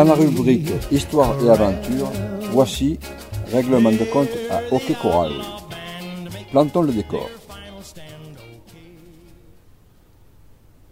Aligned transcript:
Dans 0.00 0.06
la 0.06 0.14
rubrique 0.14 0.72
Histoire 0.90 1.36
et 1.44 1.50
aventure, 1.50 2.10
voici 2.52 2.98
Règlement 3.52 3.92
de 3.92 4.10
compte 4.10 4.30
à 4.50 4.62
hockey 4.74 4.94
coral. 4.94 5.32
Plantons 6.50 6.80
le 6.80 6.94
décor. 6.94 7.28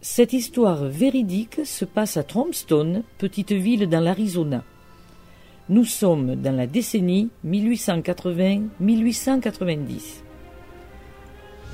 Cette 0.03 0.35
histoire 0.35 0.85
véridique 0.85 1.65
se 1.65 1.87
passe 1.87 2.19
à 2.19 2.23
Trumpstone, 2.23 3.03
petite 3.17 3.53
ville 3.53 3.89
dans 3.89 4.01
l'Arizona. 4.01 4.63
Nous 5.71 5.87
sommes 5.87 6.37
dans 6.37 6.55
la 6.55 6.67
décennie 6.67 7.31
1880-1890. 7.47 10.21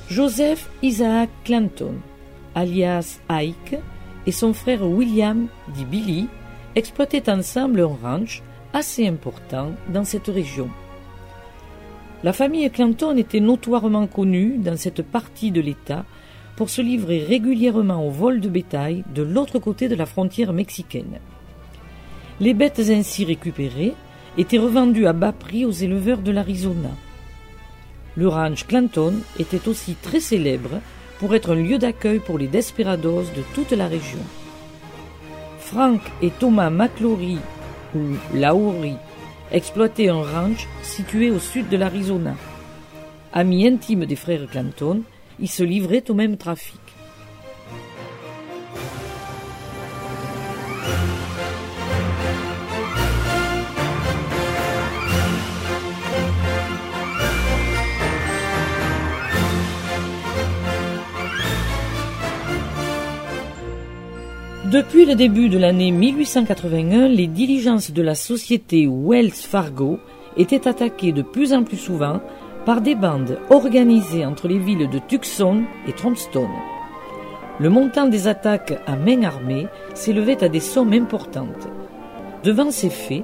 Joseph 0.08 0.70
Isaac 0.82 1.30
Clanton, 1.44 1.94
alias 2.54 3.18
Ike, 3.28 3.80
et 4.24 4.32
son 4.32 4.52
frère 4.52 4.86
William, 4.86 5.48
dit 5.74 5.84
Billy, 5.84 6.28
exploitaient 6.76 7.30
ensemble 7.30 7.80
un 7.80 7.96
ranch 8.02 8.42
assez 8.72 9.06
important 9.06 9.72
dans 9.88 10.04
cette 10.04 10.26
région. 10.26 10.68
La 12.22 12.32
famille 12.32 12.70
Clanton 12.70 13.16
était 13.16 13.40
notoirement 13.40 14.06
connue 14.06 14.56
dans 14.58 14.76
cette 14.76 15.02
partie 15.02 15.50
de 15.50 15.60
l'État 15.60 16.04
pour 16.56 16.70
se 16.70 16.80
livrer 16.80 17.24
régulièrement 17.24 18.06
au 18.06 18.10
vol 18.10 18.40
de 18.40 18.48
bétail 18.48 19.04
de 19.14 19.22
l'autre 19.22 19.58
côté 19.58 19.88
de 19.88 19.94
la 19.94 20.06
frontière 20.06 20.52
mexicaine. 20.52 21.18
Les 22.40 22.54
bêtes 22.54 22.80
ainsi 22.88 23.24
récupérées 23.24 23.94
étaient 24.38 24.58
revendues 24.58 25.06
à 25.06 25.12
bas 25.12 25.32
prix 25.32 25.64
aux 25.64 25.70
éleveurs 25.70 26.18
de 26.18 26.32
l'Arizona. 26.32 26.90
Le 28.16 28.28
ranch 28.28 28.66
Clanton 28.66 29.14
était 29.38 29.68
aussi 29.68 29.94
très 29.94 30.20
célèbre 30.20 30.80
pour 31.18 31.34
être 31.34 31.52
un 31.52 31.56
lieu 31.56 31.78
d'accueil 31.78 32.20
pour 32.20 32.38
les 32.38 32.48
desperados 32.48 33.24
de 33.36 33.42
toute 33.54 33.72
la 33.72 33.86
région. 33.86 34.18
Frank 35.74 36.02
et 36.22 36.30
Thomas 36.30 36.70
McLaury, 36.70 37.38
ou 37.96 37.98
Laurie, 38.32 38.94
exploitaient 39.50 40.08
un 40.08 40.22
ranch 40.22 40.68
situé 40.84 41.32
au 41.32 41.40
sud 41.40 41.68
de 41.68 41.76
l'Arizona. 41.76 42.36
Amis 43.32 43.66
intimes 43.66 44.06
des 44.06 44.14
frères 44.14 44.46
Clanton, 44.48 45.02
ils 45.40 45.50
se 45.50 45.64
livraient 45.64 46.08
au 46.08 46.14
même 46.14 46.36
trafic. 46.36 46.78
Depuis 64.74 65.04
le 65.04 65.14
début 65.14 65.48
de 65.48 65.56
l'année 65.56 65.92
1881, 65.92 67.06
les 67.06 67.28
diligences 67.28 67.92
de 67.92 68.02
la 68.02 68.16
société 68.16 68.88
Wells 68.88 69.30
Fargo 69.30 70.00
étaient 70.36 70.66
attaquées 70.66 71.12
de 71.12 71.22
plus 71.22 71.52
en 71.52 71.62
plus 71.62 71.76
souvent 71.76 72.20
par 72.66 72.80
des 72.80 72.96
bandes 72.96 73.38
organisées 73.50 74.26
entre 74.26 74.48
les 74.48 74.58
villes 74.58 74.90
de 74.90 74.98
Tucson 74.98 75.62
et 75.86 75.92
Trumpstone. 75.92 76.48
Le 77.60 77.70
montant 77.70 78.08
des 78.08 78.26
attaques 78.26 78.76
à 78.88 78.96
main 78.96 79.22
armée 79.22 79.68
s'élevait 79.94 80.42
à 80.42 80.48
des 80.48 80.58
sommes 80.58 80.92
importantes. 80.92 81.68
Devant 82.42 82.72
ces 82.72 82.90
faits, 82.90 83.22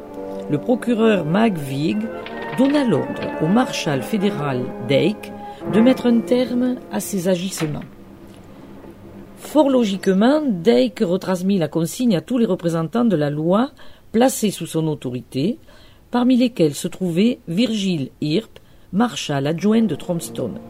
le 0.53 0.59
procureur 0.59 1.25
McVeigh 1.25 1.97
donna 2.59 2.85
l'ordre 2.85 3.23
au 3.43 3.49
marshal 3.49 4.05
fédéral 4.05 4.63
Dake 4.89 5.33
de 5.73 5.81
mettre 5.81 6.07
un 6.07 6.21
terme 6.21 6.77
à 6.93 7.01
ces 7.01 7.27
agissements. 7.27 7.83
Fort 9.51 9.69
logiquement, 9.69 10.43
Dake 10.47 11.01
retransmit 11.01 11.59
la 11.59 11.67
consigne 11.67 12.15
à 12.15 12.21
tous 12.21 12.39
les 12.39 12.47
représentants 12.47 13.05
de 13.05 13.17
la 13.17 13.31
loi 13.31 13.73
placés 14.13 14.53
sous 14.53 14.67
son 14.67 14.87
autorité, 14.87 15.59
parmi 16.13 16.37
lesquels 16.37 16.77
se 16.77 16.87
trouvait 16.87 17.41
Virgile 17.49 18.11
Earp, 18.23 18.61
marshal 18.93 19.49
adjoint 19.49 19.83
de 19.83 19.97
Trumpstone. 19.97 20.61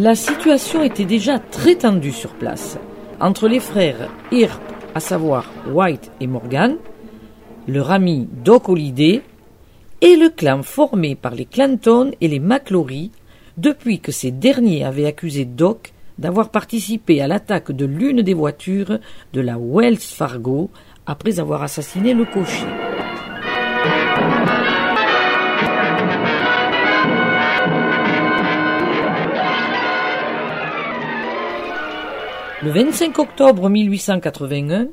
La 0.00 0.14
situation 0.14 0.84
était 0.84 1.04
déjà 1.04 1.40
très 1.40 1.74
tendue 1.74 2.12
sur 2.12 2.30
place. 2.30 2.78
Entre 3.18 3.48
les 3.48 3.58
frères 3.58 4.08
Earp, 4.30 4.62
à 4.94 5.00
savoir 5.00 5.50
White 5.72 6.12
et 6.20 6.28
Morgan, 6.28 6.76
leur 7.66 7.90
ami 7.90 8.28
Doc 8.44 8.68
Holliday, 8.68 9.22
et 10.00 10.14
le 10.14 10.28
clan 10.28 10.62
formé 10.62 11.16
par 11.16 11.34
les 11.34 11.46
Clanton 11.46 12.12
et 12.20 12.28
les 12.28 12.38
McLaury 12.38 13.10
depuis 13.56 13.98
que 13.98 14.12
ces 14.12 14.30
derniers 14.30 14.84
avaient 14.84 15.06
accusé 15.06 15.44
Doc 15.44 15.92
d'avoir 16.16 16.50
participé 16.50 17.20
à 17.20 17.26
l'attaque 17.26 17.72
de 17.72 17.84
l'une 17.84 18.22
des 18.22 18.34
voitures 18.34 19.00
de 19.32 19.40
la 19.40 19.58
Wells 19.58 19.96
Fargo 19.96 20.70
après 21.06 21.40
avoir 21.40 21.64
assassiné 21.64 22.14
le 22.14 22.24
cocher. 22.24 22.87
Le 32.68 32.74
25 32.74 33.18
octobre 33.18 33.70
1881, 33.70 34.88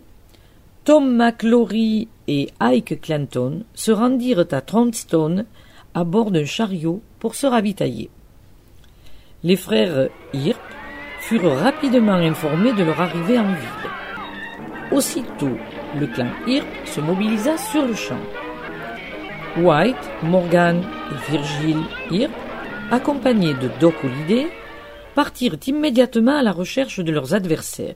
Tom 0.86 1.14
McLaury 1.14 2.08
et 2.26 2.48
Ike 2.62 3.02
Clanton 3.02 3.66
se 3.74 3.92
rendirent 3.92 4.46
à 4.52 4.62
Trumpstone 4.62 5.44
à 5.94 6.06
bord 6.06 6.32
d'un 6.32 6.46
chariot 6.46 7.02
pour 7.20 7.36
se 7.36 7.46
ravitailler. 7.46 8.10
Les 9.44 9.58
frères 9.58 10.08
Earp 10.34 10.62
furent 11.20 11.54
rapidement 11.54 12.14
informés 12.14 12.72
de 12.72 12.84
leur 12.84 13.02
arrivée 13.02 13.40
en 13.40 13.50
ville. 13.50 13.92
Aussitôt, 14.94 15.58
le 16.00 16.08
clan 16.08 16.30
Earp 16.48 16.68
se 16.86 17.02
mobilisa 17.02 17.58
sur 17.58 17.86
le 17.86 17.96
champ. 17.96 18.24
White, 19.58 20.10
Morgan 20.24 20.82
et 21.12 21.30
Virgile 21.30 21.84
Earp, 22.10 22.32
accompagnés 22.90 23.56
de 23.56 23.70
Doc 23.82 23.96
Holliday, 24.02 24.48
partirent 25.16 25.58
immédiatement 25.66 26.38
à 26.38 26.44
la 26.44 26.52
recherche 26.52 27.00
de 27.00 27.12
leurs 27.12 27.34
adversaires. 27.34 27.96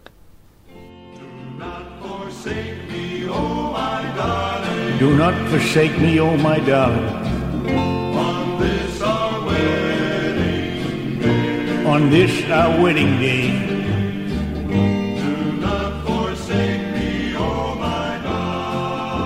Do 4.99 5.15
not 5.15 5.33
forsake 5.49 5.97
me, 5.99 6.19
oh 6.19 6.35
my 6.37 6.59
darling. 6.65 7.07
On 11.85 12.09
this 12.09 12.35
our 12.51 12.81
wedding 12.81 13.19
day. 13.19 13.51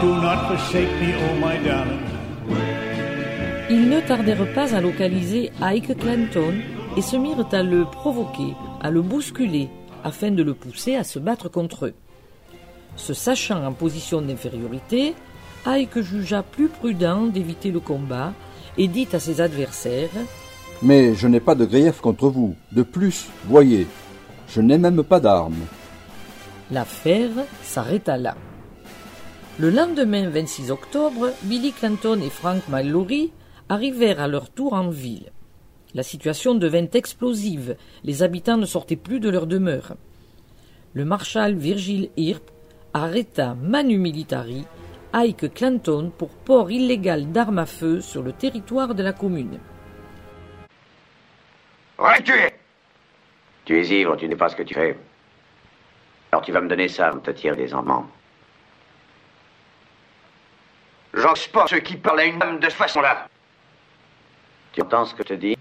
Do 0.02 0.10
not 0.22 0.48
forsake 0.48 0.92
me, 1.02 1.14
oh 1.20 1.36
my 1.40 1.58
darling. 1.64 2.04
Ils 3.70 3.90
ne 3.90 4.00
tardèrent 4.02 4.54
pas 4.54 4.76
à 4.76 4.82
localiser 4.82 5.52
Ike 5.62 5.98
Clanton 5.98 6.54
et 6.96 7.02
se 7.02 7.16
mirent 7.16 7.48
à 7.52 7.64
le 7.64 7.86
provoquer, 7.86 8.54
à 8.82 8.92
le 8.92 9.02
bousculer, 9.02 9.70
afin 10.04 10.32
de 10.32 10.44
le 10.44 10.54
pousser 10.54 10.96
à 10.96 11.04
se 11.04 11.20
battre 11.20 11.50
contre 11.50 11.88
eux. 11.88 11.94
Se 12.96 13.14
sachant 13.14 13.66
en 13.66 13.74
position 13.74 14.22
d'infériorité, 14.22 15.16
Ike 15.66 16.02
jugea 16.02 16.44
plus 16.44 16.68
prudent 16.68 17.28
d'éviter 17.28 17.72
le 17.72 17.80
combat 17.80 18.34
et 18.78 18.88
dit 18.88 19.08
à 19.14 19.20
ses 19.20 19.42
adversaires 19.42 20.10
Mais 20.82 21.16
je 21.16 21.28
n'ai 21.28 21.40
pas 21.40 21.56
de 21.56 21.66
grief 21.66 22.02
contre 22.02 22.30
vous. 22.30 22.56
De 22.72 22.84
plus, 22.84 23.28
voyez, 23.48 23.88
je 24.48 24.62
n'ai 24.62 24.78
même 24.78 25.04
pas 25.04 25.20
d'armes. 25.20 25.66
L'affaire 26.72 27.32
s'arrêta 27.64 28.18
là. 28.18 28.36
Le 29.60 29.70
lendemain 29.70 30.30
26 30.30 30.72
octobre, 30.72 31.30
Billy 31.44 31.72
Clanton 31.72 32.20
et 32.22 32.30
Frank 32.30 32.62
Mallory 32.70 33.32
arrivèrent 33.70 34.20
à 34.20 34.28
leur 34.28 34.50
tour 34.50 34.74
en 34.74 34.90
ville. 34.90 35.32
La 35.96 36.04
situation 36.04 36.56
devint 36.56 36.90
explosive, 36.94 37.76
les 38.04 38.24
habitants 38.24 38.58
ne 38.58 38.66
sortaient 38.66 38.96
plus 38.96 39.20
de 39.20 39.30
leur 39.30 39.46
demeure. 39.46 39.94
Le 40.94 41.06
marshal 41.06 41.56
Virgile 41.56 42.10
Earp 42.18 42.44
arrêta 42.94 43.56
Manu 43.56 43.98
Militari 43.98 44.66
Ike 45.14 45.54
Clanton 45.54 46.12
pour 46.18 46.30
port 46.30 46.72
illégal 46.72 47.32
d'armes 47.32 47.60
à 47.60 47.68
feu 47.68 48.02
sur 48.02 48.24
le 48.24 48.34
territoire 48.34 48.96
de 48.96 49.04
la 49.04 49.14
commune. 49.14 49.60
Tu 52.26 52.32
es 52.32 52.56
Tu 53.66 53.80
es 53.80 53.88
ivre, 54.00 54.16
tu 54.16 54.28
n'es 54.28 54.36
pas 54.36 54.50
ce 54.50 54.56
que 54.56 54.64
tu 54.64 54.74
fais. 54.74 54.98
Alors 56.32 56.44
tu 56.44 56.52
vas 56.52 56.62
me 56.62 56.68
donner 56.68 56.88
ça, 56.88 57.12
on 57.14 57.20
te 57.20 57.30
tire 57.30 57.56
des 57.56 57.72
enfants. 57.76 58.08
J'en 61.14 61.34
pas 61.54 61.68
ceux 61.68 61.80
qui 61.80 61.96
parlent 61.96 62.22
à 62.22 62.26
une 62.26 62.40
dame 62.40 62.58
de 62.58 62.64
cette 62.64 62.74
façon-là. 62.74 63.28
Tu 64.72 64.82
entends 64.82 65.06
ce 65.06 65.14
que 65.14 65.22
je 65.22 65.28
te 65.28 65.34
dis? 65.36 65.56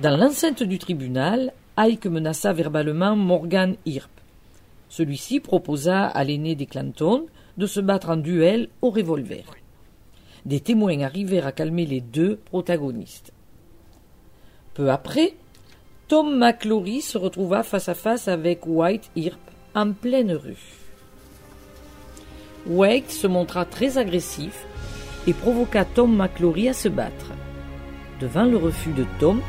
Dans 0.00 0.16
l'enceinte 0.16 0.62
du 0.62 0.78
tribunal, 0.78 1.52
Ike 1.76 2.06
menaça 2.06 2.52
verbalement 2.52 3.16
Morgan 3.16 3.76
Earp. 3.86 4.10
Celui-ci 4.88 5.40
proposa 5.40 6.06
à 6.06 6.24
l'aîné 6.24 6.54
des 6.54 6.66
Clanton 6.66 7.26
de 7.56 7.66
se 7.66 7.80
battre 7.80 8.10
en 8.10 8.16
duel 8.16 8.68
au 8.82 8.90
revolver. 8.90 9.44
Des 10.44 10.60
témoins 10.60 11.00
arrivèrent 11.00 11.46
à 11.46 11.52
calmer 11.52 11.86
les 11.86 12.00
deux 12.00 12.36
protagonistes. 12.36 13.32
Peu 14.74 14.90
après, 14.90 15.34
Tom 16.08 16.36
McClory 16.38 17.00
se 17.00 17.16
retrouva 17.16 17.62
face 17.62 17.88
à 17.88 17.94
face 17.94 18.28
avec 18.28 18.66
White 18.66 19.10
Earp 19.16 19.40
en 19.74 19.92
pleine 19.92 20.32
rue. 20.32 20.58
White 22.66 23.10
se 23.10 23.26
montra 23.26 23.64
très 23.64 23.98
agressif 23.98 24.66
et 25.26 25.32
provoqua 25.32 25.84
Tom 25.84 26.14
McClory 26.14 26.68
à 26.68 26.74
se 26.74 26.88
battre. 26.88 27.32
Devant 28.24 28.44
le 28.44 28.56
refus 28.56 28.92
de 28.92 29.04
Tom, 29.18 29.42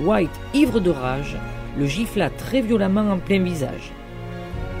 White, 0.00 0.40
ivre 0.54 0.80
de 0.80 0.88
rage, 0.88 1.36
le 1.76 1.84
gifla 1.84 2.30
très 2.30 2.62
violemment 2.62 3.10
en 3.10 3.18
plein 3.18 3.42
visage. 3.42 3.92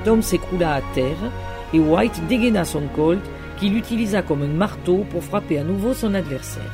Tom 0.06 0.22
s'écroula 0.22 0.76
à 0.76 0.80
terre 0.94 1.30
et 1.74 1.78
White 1.78 2.26
dégaina 2.28 2.64
son 2.64 2.84
colt 2.96 3.20
qu'il 3.58 3.76
utilisa 3.76 4.22
comme 4.22 4.40
un 4.40 4.46
marteau 4.46 5.04
pour 5.10 5.22
frapper 5.22 5.58
à 5.58 5.64
nouveau 5.64 5.92
son 5.92 6.14
adversaire. 6.14 6.72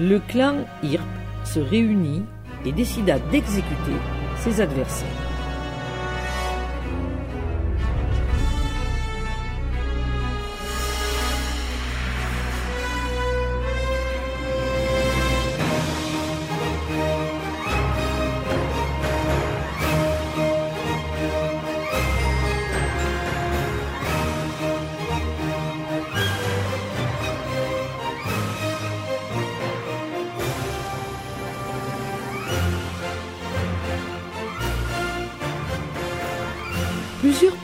Le 0.00 0.18
clan 0.18 0.56
Irp 0.82 1.06
se 1.44 1.60
réunit 1.60 2.24
et 2.64 2.72
décida 2.72 3.20
d'exécuter 3.30 4.00
ses 4.38 4.60
adversaires. 4.60 5.25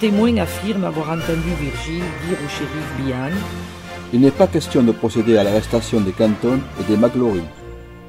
Plusieurs 0.03 0.21
témoins 0.21 0.43
affirment 0.43 0.85
avoir 0.85 1.11
entendu 1.11 1.49
Virgile 1.61 2.03
dire 2.27 2.39
au 2.45 2.49
shérif 2.49 2.97
Bihan 2.99 3.31
Il 4.13 4.21
n'est 4.21 4.33
pas 4.33 4.49
question 4.49 4.83
de 4.83 4.91
procéder 4.91 5.37
à 5.37 5.45
l'arrestation 5.45 6.01
des 6.01 6.11
cantons 6.11 6.59
et 6.81 6.85
des 6.89 6.97
Maglory. 6.97 7.43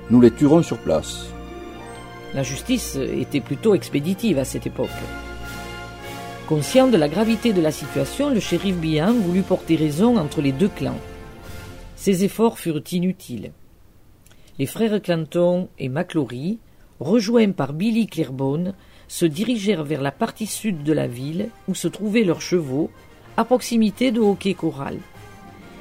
Nous 0.09 0.19
les 0.19 0.31
tuerons 0.31 0.63
sur 0.63 0.79
place. 0.79 1.27
La 2.33 2.41
justice 2.41 2.95
était 2.95 3.41
plutôt 3.41 3.75
expéditive 3.75 4.39
à 4.39 4.43
cette 4.43 4.65
époque. 4.65 4.89
Conscient 6.47 6.87
de 6.87 6.97
la 6.97 7.09
gravité 7.09 7.53
de 7.53 7.61
la 7.61 7.71
situation, 7.71 8.31
le 8.31 8.39
shérif 8.39 8.75
Bihan 8.77 9.13
voulut 9.13 9.43
porter 9.43 9.75
raison 9.75 10.17
entre 10.17 10.41
les 10.41 10.51
deux 10.51 10.69
clans. 10.69 10.99
Ses 11.95 12.23
efforts 12.23 12.57
furent 12.57 12.81
inutiles. 12.91 13.51
Les 14.57 14.65
frères 14.65 14.99
Clanton 14.99 15.69
et 15.77 15.89
McLaury, 15.89 16.57
rejoints 16.99 17.51
par 17.51 17.71
Billy 17.73 18.07
Clairbone, 18.07 18.73
se 19.13 19.25
dirigèrent 19.25 19.83
vers 19.83 20.01
la 20.01 20.11
partie 20.11 20.47
sud 20.47 20.81
de 20.81 20.91
la 20.91 21.05
ville 21.05 21.49
où 21.67 21.75
se 21.75 21.87
trouvaient 21.87 22.23
leurs 22.23 22.41
chevaux, 22.41 22.89
à 23.37 23.45
proximité 23.45 24.09
de 24.09 24.19
Hockey 24.19 24.55
Corral. 24.55 24.97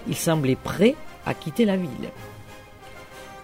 Ils 0.06 0.17
semblaient 0.17 0.55
prêts 0.55 0.96
à 1.25 1.32
quitter 1.32 1.64
la 1.64 1.79
ville. 1.79 2.11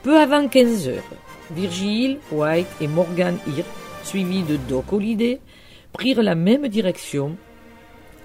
Peu 0.02 0.18
avant 0.20 0.46
15 0.46 0.88
heures, 0.88 1.10
Virgil, 1.52 2.18
White 2.30 2.68
et 2.82 2.86
Morgan 2.86 3.38
Earp, 3.56 3.66
suivis 4.02 4.42
de 4.42 4.58
Doc 4.68 4.92
Holliday, 4.92 5.40
prirent 5.94 6.22
la 6.22 6.34
même 6.34 6.68
direction 6.68 7.38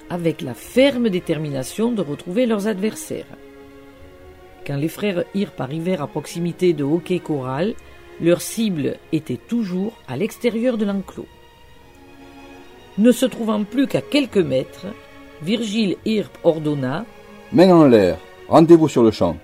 avec 0.09 0.41
la 0.41 0.55
ferme 0.55 1.07
détermination 1.07 1.93
de 1.93 2.01
retrouver 2.01 2.45
leurs 2.45 2.67
adversaires. 2.67 3.37
Quand 4.67 4.75
les 4.75 4.89
frères 4.89 5.23
Earp 5.33 5.61
arrivèrent 5.61 6.01
à 6.01 6.07
proximité 6.07 6.73
de 6.73 6.83
Hockey 6.83 7.19
Corral, 7.19 7.73
leur 8.19 8.41
cible 8.41 8.97
était 9.13 9.37
toujours 9.37 9.93
à 10.09 10.17
l'extérieur 10.17 10.77
de 10.77 10.83
l'enclos. 10.83 11.25
Ne 12.99 13.11
se 13.11 13.25
trouvant 13.25 13.63
plus 13.63 13.87
qu'à 13.87 14.01
quelques 14.01 14.37
mètres, 14.37 14.85
Virgile 15.41 15.95
Earp 16.05 16.37
ordonna 16.43 17.05
Main 17.51 17.73
en 17.75 17.85
l'air, 17.85 18.19
rendez-vous 18.47 18.87
sur 18.87 19.01
le 19.01 19.09
champ. 19.09 19.35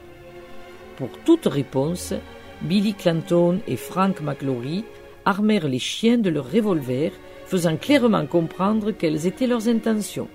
Pour 0.97 1.09
toute 1.25 1.47
réponse, 1.47 2.13
Billy 2.61 2.93
Clanton 2.93 3.59
et 3.67 3.75
Frank 3.75 4.21
McLaury 4.21 4.85
armèrent 5.25 5.67
les 5.67 5.79
chiens 5.79 6.19
de 6.19 6.29
leurs 6.29 6.51
revolvers, 6.51 7.11
faisant 7.47 7.75
clairement 7.75 8.27
comprendre 8.27 8.91
quelles 8.91 9.25
étaient 9.25 9.47
leurs 9.47 9.67
intentions. 9.67 10.27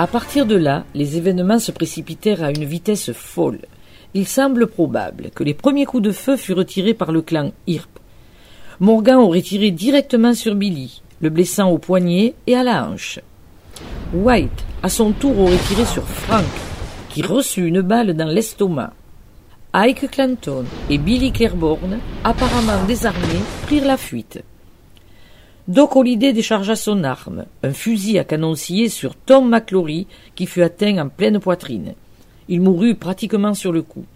À 0.00 0.06
partir 0.06 0.46
de 0.46 0.54
là, 0.54 0.84
les 0.94 1.16
événements 1.16 1.58
se 1.58 1.72
précipitèrent 1.72 2.44
à 2.44 2.50
une 2.50 2.64
vitesse 2.64 3.10
folle. 3.10 3.58
Il 4.14 4.28
semble 4.28 4.68
probable 4.68 5.30
que 5.34 5.42
les 5.42 5.54
premiers 5.54 5.86
coups 5.86 6.04
de 6.04 6.12
feu 6.12 6.36
furent 6.36 6.64
tirés 6.64 6.94
par 6.94 7.10
le 7.10 7.20
clan 7.20 7.50
Irp. 7.66 7.98
Morgan 8.78 9.16
aurait 9.16 9.42
tiré 9.42 9.72
directement 9.72 10.34
sur 10.34 10.54
Billy, 10.54 11.02
le 11.20 11.30
blessant 11.30 11.70
au 11.70 11.78
poignet 11.78 12.34
et 12.46 12.54
à 12.54 12.62
la 12.62 12.88
hanche. 12.88 13.18
White, 14.14 14.64
à 14.84 14.88
son 14.88 15.10
tour, 15.10 15.36
aurait 15.36 15.58
tiré 15.66 15.84
sur 15.84 16.04
Frank, 16.04 16.46
qui 17.08 17.22
reçut 17.22 17.66
une 17.66 17.80
balle 17.80 18.14
dans 18.14 18.28
l'estomac. 18.28 18.92
Ike 19.72 20.12
Clanton 20.12 20.64
et 20.88 20.98
Billy 20.98 21.32
Claiborne, 21.32 21.98
apparemment 22.22 22.84
désarmés, 22.86 23.42
prirent 23.66 23.86
la 23.86 23.96
fuite. 23.96 24.44
Doc 25.68 25.96
Holliday 25.96 26.32
déchargea 26.32 26.76
son 26.76 27.04
arme, 27.04 27.44
un 27.62 27.72
fusil 27.74 28.18
à 28.18 28.24
canon 28.24 28.54
scié 28.54 28.88
sur 28.88 29.14
Tom 29.14 29.50
McLaury, 29.50 30.06
qui 30.34 30.46
fut 30.46 30.62
atteint 30.62 30.96
en 30.96 31.10
pleine 31.10 31.40
poitrine. 31.40 31.92
Il 32.48 32.62
mourut 32.62 32.94
pratiquement 32.94 33.52
sur 33.52 33.70
le 33.70 33.82
coup. 33.82 34.06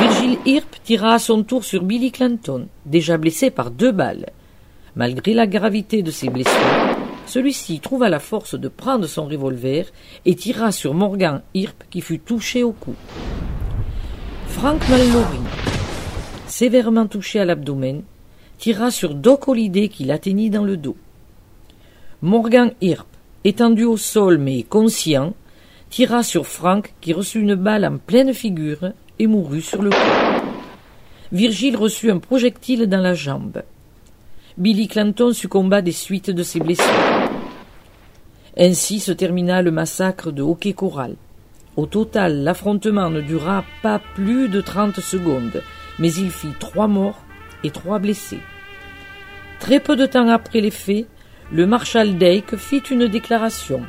Virgil 0.00 0.38
Earp 0.46 0.82
tira 0.84 1.12
à 1.12 1.18
son 1.18 1.42
tour 1.42 1.64
sur 1.64 1.82
Billy 1.82 2.10
Clanton, 2.10 2.66
déjà 2.86 3.18
blessé 3.18 3.50
par 3.50 3.70
deux 3.70 3.92
balles. 3.92 4.30
Malgré 4.96 5.34
la 5.34 5.46
gravité 5.46 6.02
de 6.02 6.10
ses 6.10 6.30
blessures, 6.30 6.96
celui-ci 7.26 7.80
trouva 7.80 8.08
la 8.08 8.18
force 8.18 8.54
de 8.54 8.68
prendre 8.68 9.06
son 9.06 9.26
revolver 9.26 9.84
et 10.24 10.34
tira 10.34 10.72
sur 10.72 10.94
Morgan 10.94 11.42
Earp 11.54 11.84
qui 11.90 12.00
fut 12.00 12.20
touché 12.20 12.62
au 12.62 12.72
cou. 12.72 12.94
Frank 14.46 14.80
Mallory, 14.88 15.40
sévèrement 16.46 17.06
touché 17.06 17.38
à 17.38 17.44
l'abdomen, 17.44 18.02
tira 18.62 18.92
sur 18.92 19.16
Doc 19.16 19.48
Holliday 19.48 19.88
qui 19.88 20.04
l'atteignit 20.04 20.48
dans 20.48 20.62
le 20.62 20.76
dos. 20.76 20.96
Morgan 22.20 22.70
Earp, 22.80 23.08
étendu 23.42 23.82
au 23.82 23.96
sol 23.96 24.38
mais 24.38 24.62
conscient, 24.62 25.34
tira 25.90 26.22
sur 26.22 26.46
Frank 26.46 26.94
qui 27.00 27.12
reçut 27.12 27.40
une 27.40 27.56
balle 27.56 27.84
en 27.84 27.98
pleine 27.98 28.32
figure 28.32 28.92
et 29.18 29.26
mourut 29.26 29.62
sur 29.62 29.82
le 29.82 29.90
coup. 29.90 30.46
Virgile 31.32 31.76
reçut 31.76 32.12
un 32.12 32.20
projectile 32.20 32.86
dans 32.86 33.00
la 33.00 33.14
jambe. 33.14 33.64
Billy 34.56 34.86
Clanton 34.86 35.32
succomba 35.32 35.82
des 35.82 35.90
suites 35.90 36.30
de 36.30 36.44
ses 36.44 36.60
blessures. 36.60 36.86
Ainsi 38.56 39.00
se 39.00 39.10
termina 39.10 39.60
le 39.60 39.72
massacre 39.72 40.30
de 40.30 40.42
Hockey 40.42 40.72
Corral. 40.72 41.16
Au 41.76 41.86
total, 41.86 42.44
l'affrontement 42.44 43.10
ne 43.10 43.22
dura 43.22 43.64
pas 43.82 44.00
plus 44.14 44.48
de 44.48 44.60
trente 44.60 45.00
secondes, 45.00 45.64
mais 45.98 46.12
il 46.12 46.30
fit 46.30 46.54
trois 46.60 46.86
morts 46.86 47.18
et 47.64 47.72
trois 47.72 47.98
blessés. 47.98 48.38
Très 49.62 49.78
peu 49.78 49.94
de 49.94 50.06
temps 50.06 50.26
après 50.26 50.60
les 50.60 50.72
faits, 50.72 51.06
le 51.52 51.66
marshal 51.66 52.18
Dake 52.18 52.56
fit 52.56 52.82
une 52.90 53.06
déclaration. 53.06 53.82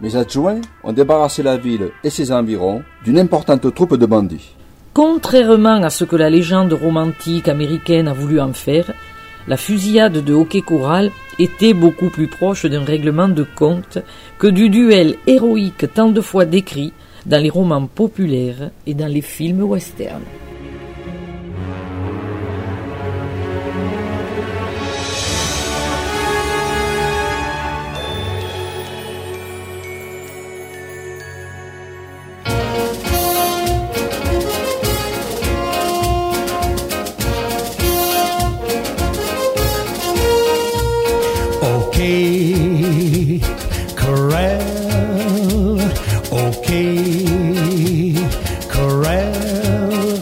Mes 0.00 0.16
adjoints 0.16 0.62
ont 0.82 0.94
débarrassé 0.94 1.42
la 1.42 1.58
ville 1.58 1.90
et 2.02 2.08
ses 2.08 2.32
environs 2.32 2.82
d'une 3.04 3.18
importante 3.18 3.74
troupe 3.74 3.98
de 3.98 4.06
bandits. 4.06 4.54
Contrairement 4.94 5.82
à 5.82 5.90
ce 5.90 6.04
que 6.04 6.16
la 6.16 6.30
légende 6.30 6.72
romantique 6.72 7.48
américaine 7.48 8.08
a 8.08 8.14
voulu 8.14 8.40
en 8.40 8.54
faire, 8.54 8.94
la 9.46 9.58
fusillade 9.58 10.24
de 10.24 10.32
Hockey 10.32 10.62
Corral 10.62 11.10
était 11.38 11.74
beaucoup 11.74 12.08
plus 12.08 12.28
proche 12.28 12.64
d'un 12.64 12.84
règlement 12.84 13.28
de 13.28 13.44
compte 13.44 13.98
que 14.38 14.46
du 14.46 14.70
duel 14.70 15.16
héroïque 15.26 15.84
tant 15.92 16.08
de 16.08 16.22
fois 16.22 16.46
décrit 16.46 16.94
dans 17.26 17.42
les 17.42 17.50
romans 17.50 17.88
populaires 17.88 18.70
et 18.86 18.94
dans 18.94 19.12
les 19.12 19.20
films 19.20 19.64
westerns. 19.64 20.22
corral. 48.68 50.18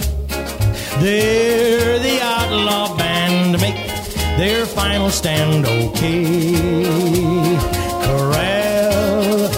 There 1.01 1.99
the 1.99 2.19
outlaw 2.23 2.97
band 2.97 3.61
make 3.61 3.77
their 4.39 4.67
final 4.67 5.11
stand. 5.11 5.67
Okay, 5.67 6.25
corral. 8.07 9.49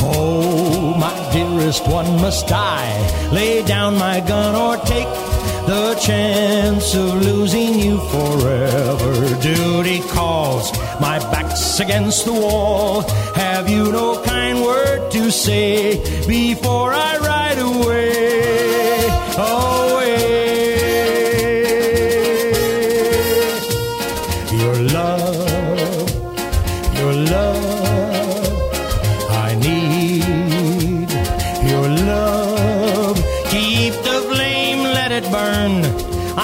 Oh, 0.00 0.94
my 0.98 1.14
dearest 1.32 1.86
one, 1.88 2.20
must 2.20 2.50
I 2.52 2.84
lay 3.32 3.62
down 3.62 3.98
my 3.98 4.20
gun 4.20 4.54
or 4.54 4.76
take? 4.84 5.23
The 5.66 5.94
chance 6.00 6.94
of 6.94 7.22
losing 7.22 7.78
you 7.78 7.98
forever? 8.08 9.40
Duty 9.40 10.00
calls, 10.08 10.72
my 11.00 11.18
back's 11.30 11.80
against 11.80 12.24
the 12.24 12.32
wall. 12.32 13.02
Have 13.34 13.68
you 13.68 13.90
no 13.92 14.22
kind 14.22 14.62
word 14.62 15.10
to 15.12 15.30
say 15.30 15.98
before 16.26 16.92
I 16.92 17.18
ride 17.18 17.58
away? 17.58 18.04
Away. 19.36 19.73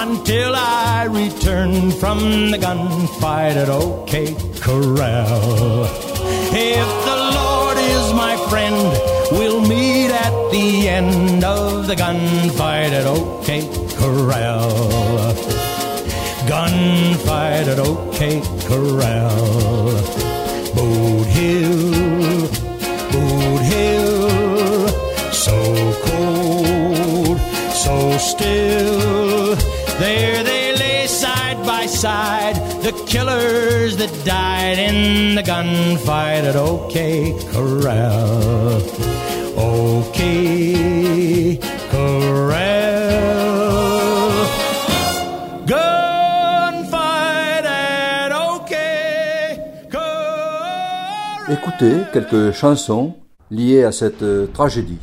Until 0.01 0.55
I 0.55 1.03
return 1.03 1.91
from 1.91 2.49
the 2.49 2.57
gunfight 2.57 3.55
at 3.63 3.69
OK 3.69 4.33
Corral. 4.59 5.85
If 6.51 6.89
the 7.07 7.17
Lord 7.39 7.77
is 7.77 8.07
my 8.13 8.35
friend, 8.49 8.81
we'll 9.31 9.61
meet 9.61 10.09
at 10.09 10.35
the 10.51 10.89
end 10.89 11.43
of 11.43 11.85
the 11.85 11.93
gunfight 11.93 12.93
at 12.99 13.05
OK 13.05 13.61
Corral. 13.99 14.71
Gunfight 16.49 17.67
at 17.73 17.79
OK 17.79 18.41
Corral. 18.69 19.91
Boot 20.75 21.27
Hill, 21.37 22.47
Boot 23.11 23.61
Hill, 23.71 24.87
so 25.31 25.57
cold, 26.07 27.37
so 27.83 28.17
still. 28.17 29.10
There 30.01 30.43
they 30.43 30.75
lay 30.75 31.05
side 31.05 31.63
by 31.63 31.85
side, 31.85 32.55
the 32.81 32.91
killers 33.05 33.97
that 33.97 34.09
died 34.25 34.79
in 34.79 35.35
the 35.35 35.43
gunfight 35.43 36.43
at 36.49 36.55
OK 36.55 37.37
Corral. 37.51 38.81
OK 39.55 41.59
Corral. 41.91 42.57
Gunfight 45.67 47.63
at 47.63 48.31
OK 48.31 49.87
Corral. 49.91 51.51
Écoutez 51.51 51.93
quelques 52.11 52.53
chansons 52.53 53.17
liées 53.51 53.83
à 53.83 53.91
cette 53.91 54.23
euh, 54.23 54.47
tragédie. 54.47 54.97